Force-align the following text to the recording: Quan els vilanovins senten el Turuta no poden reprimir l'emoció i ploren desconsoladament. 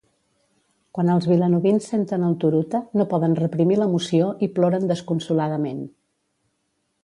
Quan 0.97 1.11
els 1.15 1.27
vilanovins 1.31 1.89
senten 1.91 2.25
el 2.29 2.33
Turuta 2.45 2.81
no 3.01 3.07
poden 3.13 3.37
reprimir 3.43 3.79
l'emoció 3.83 4.33
i 4.49 4.53
ploren 4.57 4.91
desconsoladament. 4.95 5.89